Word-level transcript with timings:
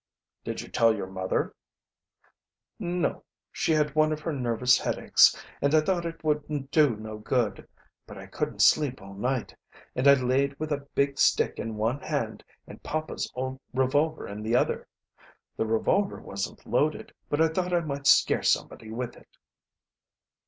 "Did 0.43 0.61
you 0.61 0.67
tell 0.67 0.95
your 0.95 1.05
mother?" 1.05 1.53
"No, 2.79 3.23
she 3.51 3.73
had 3.73 3.93
one 3.93 4.11
of 4.11 4.21
her 4.21 4.33
nervous 4.33 4.79
headaches, 4.79 5.37
and 5.61 5.75
I 5.75 5.81
thought 5.81 6.07
it 6.07 6.23
would 6.23 6.71
do 6.71 6.95
no 6.95 7.19
good. 7.19 7.67
But 8.07 8.17
I 8.17 8.25
couldn't 8.25 8.63
sleep 8.63 8.99
all 8.99 9.13
night, 9.13 9.55
and 9.95 10.07
I 10.07 10.15
laid 10.15 10.57
with 10.59 10.71
a 10.71 10.87
big 10.95 11.19
stick 11.19 11.59
in 11.59 11.75
one 11.75 11.99
hand 11.99 12.43
and 12.65 12.81
papa's 12.81 13.31
old 13.35 13.59
revolver 13.75 14.27
in 14.27 14.41
the 14.41 14.55
other. 14.55 14.87
The 15.55 15.67
revolver 15.67 16.19
wasn't 16.19 16.65
loaded, 16.65 17.13
but 17.29 17.39
I 17.39 17.49
thought 17.49 17.71
I 17.71 17.81
might 17.81 18.07
scare 18.07 18.41
somebody 18.41 18.89
with 18.89 19.15
it." 19.15 19.37